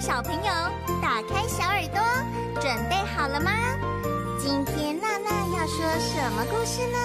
[0.00, 0.52] 小朋友，
[1.02, 2.00] 打开小耳朵，
[2.60, 3.50] 准备好了吗？
[4.38, 6.98] 今天娜娜要说什么故事呢？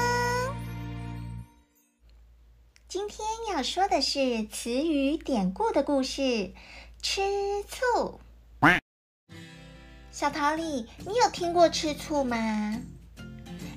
[2.87, 6.53] 今天要说的是词语典故的故事，
[7.01, 7.21] 吃
[7.67, 8.19] 醋。
[10.11, 12.37] 小桃李，你有听过吃醋吗？
[12.37, 12.77] 哎，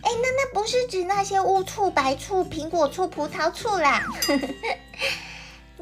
[0.02, 4.02] 那那不是指那些乌醋、白醋、苹果醋、葡萄醋啦。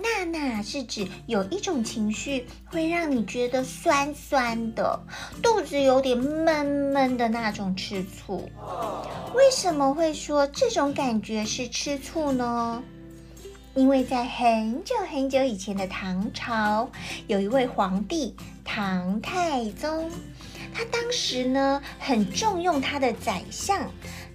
[0.04, 5.00] 娜娜是指有一种情绪会让你觉得酸酸的，
[5.42, 8.50] 肚子有点闷闷的那种吃醋。
[9.34, 12.82] 为什么会说这种感觉是吃醋呢？
[13.74, 16.88] 因为在很久很久以前的唐朝，
[17.26, 20.10] 有一位皇帝唐太宗，
[20.72, 23.90] 他当时呢很重用他的宰相。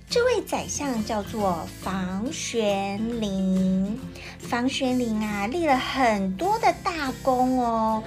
[0.09, 3.99] 这位宰相叫做房玄龄，
[4.39, 8.01] 房玄龄啊立了很多的大功哦，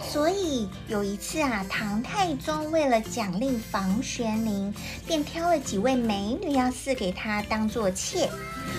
[0.00, 4.72] 所以有一次啊，唐太宗为了奖励房玄龄，
[5.08, 8.30] 便挑了几位美女要赐给他当做妾。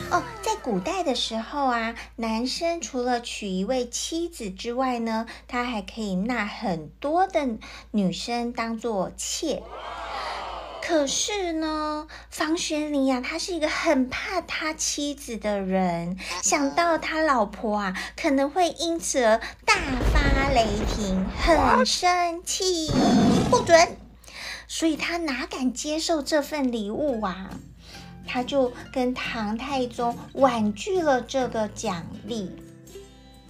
[0.10, 7.46] 哦，在古代的时候啊，男生除了娶一位妻子之外呢，他还可以纳很多的
[7.92, 9.62] 女生当做妾。
[10.88, 19.76] 可是呢，房玄龄呀，他是一个很怕他妻子的人，想到他老婆啊可能会因此而大
[20.14, 22.90] 发雷霆，很生气，
[23.50, 23.98] 不准，
[24.70, 27.50] 所以他哪敢接受这份礼物啊？
[28.26, 32.50] 他就跟唐太宗婉拒了这个奖励。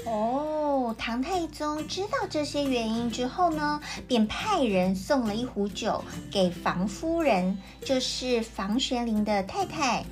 [0.10, 6.02] 哦，唐太宗知道这些原因之后呢，便派人送了一壶酒
[6.32, 10.06] 给房夫人，就是房玄龄的太太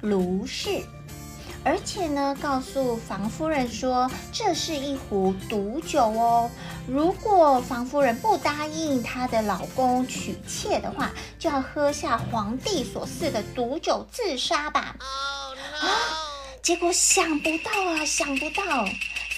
[0.00, 0.80] 卢氏，
[1.64, 6.50] 而且呢，告诉房夫人说，这是一壶毒酒哦，
[6.88, 14.96] 如果房夫人不答应她的老公娶妾的话，就要喝下皇帝所赐的毒酒自杀吧。
[14.98, 15.86] Oh, no.
[15.86, 15.92] 啊，
[16.62, 18.88] 结果想不到啊，想不到。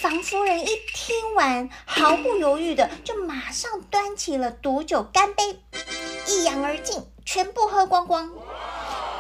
[0.00, 5.58] 房夫人一听完，毫不犹豫的 就马上端起了毒酒，干杯，
[6.28, 8.30] 一仰而尽，全部喝光光。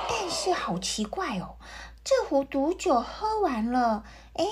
[0.08, 1.56] 但是好奇怪哦，
[2.04, 4.44] 这壶毒酒喝完了，哎，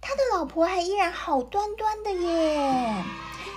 [0.00, 3.04] 他的老婆还依然好端端的耶。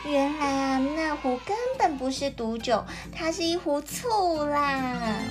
[0.03, 2.83] 原来啊，那壶根本不是毒酒，
[3.15, 5.23] 它是一壶醋啦。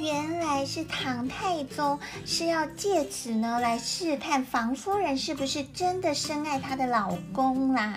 [0.00, 7.94] 原来是唐太宗是要借此呢来试探房夫人是不是真的深爱她的老公啦！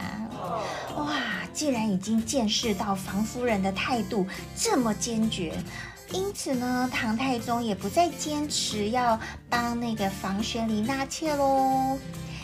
[0.98, 1.16] 哇，
[1.54, 5.54] 既然已经见识到房夫人的态度这么坚决，
[6.12, 9.18] 因此呢，唐太宗也不再坚持要
[9.50, 11.98] 帮那个房玄龄纳妾喽。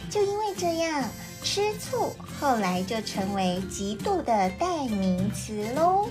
[0.10, 1.04] 就因为这样，
[1.44, 6.08] 吃醋后来就成为嫉妒的代名词喽。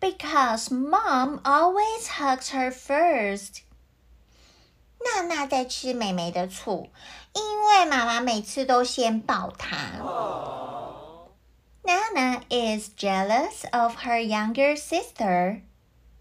[0.00, 3.62] because mom always hugs her first。
[5.02, 6.90] 娜娜在吃妹妹的醋，
[7.32, 9.70] 因为妈妈每次都先抱她。
[11.82, 15.62] Nana is jealous of her younger sister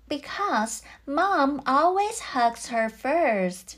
[0.07, 3.75] because mom always hugs her first。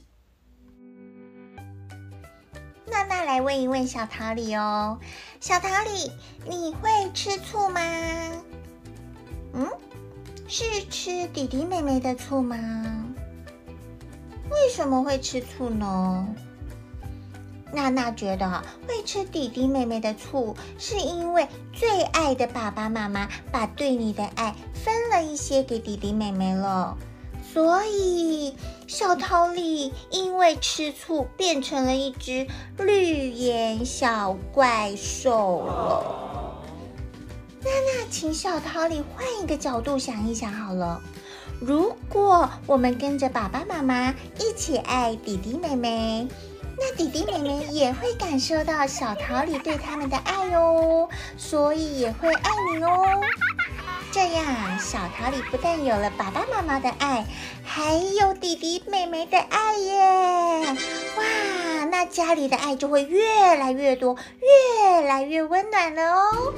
[2.89, 4.99] 娜娜来问一问小桃李哦，
[5.41, 6.13] 小桃李，
[6.49, 7.81] 你会吃醋吗？
[9.53, 9.69] 嗯，
[10.47, 12.57] 是吃弟弟妹妹的醋吗？
[14.51, 16.27] 为什么会吃醋呢？
[17.73, 26.97] 娜娜觉得会吃弟弟妹妹的醋，是因为最爱的爸爸妈妈把对你的爱分了一些给弟弟妹妹了。
[27.57, 28.55] 所以
[28.87, 36.63] 小桃李因为吃醋变成了一只绿眼小怪兽了。
[37.65, 41.01] 娜娜，请小桃李换一个角度想一想好了。
[41.59, 46.29] 如果我们跟着爸爸妈妈一起爱弟弟妹妹，
[46.77, 53.23] 那弟弟妹妹也会感受到小桃李对他们的爱哦，所以也会爱你哦。
[54.17, 57.27] 这样，小桃李不但有了爸爸妈妈的爱，
[57.63, 60.75] 还有弟弟妹妹的爱耶！
[61.19, 66.55] 哇，那家里的爱就会越来越多，越来越温暖了哦。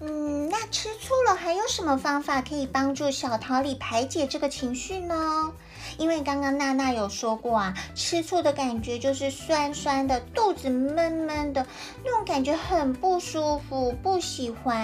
[0.02, 5.50] 嗯，那吃醋了还有什么方法可以帮助小桃李排解这个情绪呢？
[5.98, 11.66] 因为刚刚娜娜有说过啊，吃醋的感觉就是酸酸的，肚子闷闷的，
[12.04, 14.74] 那种感觉很不舒服，不喜欢。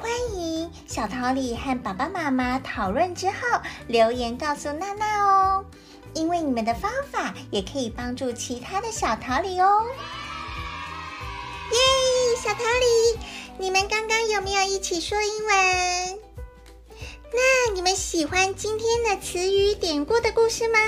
[0.00, 3.36] 欢迎小桃李和爸爸妈妈讨论之后
[3.86, 5.64] 留言告诉娜娜哦，
[6.14, 9.84] 因为你们的方法也可以帮助其他的小桃李哦。
[11.72, 11.78] 耶，
[12.42, 13.18] 小桃李，
[13.58, 16.18] 你们刚刚有没有一起说英文？
[17.94, 20.78] 喜欢今天的词语典故的故事吗？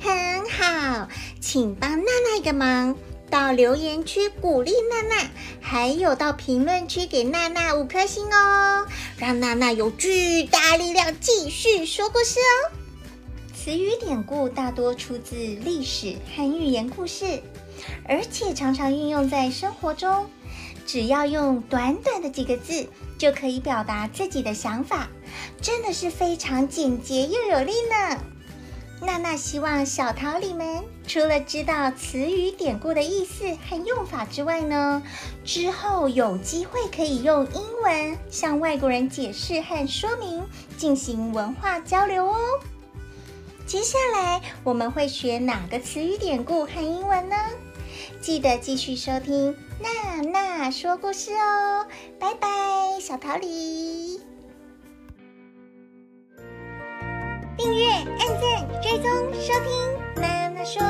[0.00, 1.08] 很好，
[1.40, 2.96] 请帮娜娜一个忙，
[3.30, 5.30] 到留言区鼓励娜娜，
[5.60, 8.86] 还有到评论区给娜娜五颗星哦，
[9.16, 12.72] 让娜娜有巨大力量继续说故事哦。
[13.54, 17.40] 词语典故大多出自历史和寓言故事，
[18.08, 20.28] 而且常常运用在生活中。
[20.86, 22.86] 只要用短短的几个字
[23.18, 25.08] 就可以表达自己的想法，
[25.60, 28.18] 真的是非常简洁又有力呢。
[29.00, 35.02] 娜娜希望小桃李们除了知道词语典故的意思和用法之外呢，
[35.44, 40.44] 之后有机会可以用英文向外国人解释和说明，
[40.76, 42.38] 进行文化交流哦。
[43.66, 47.36] 接下来我们会学哪个词语典故和英文呢？
[48.20, 49.52] 记得继续收听
[49.82, 51.86] 娜娜说故事哦，
[52.20, 52.48] 拜拜，
[53.00, 54.20] 小桃李。
[57.56, 60.80] 订阅、按赞、追踪、收听娜娜说。